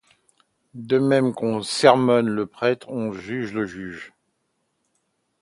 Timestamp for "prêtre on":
2.47-3.11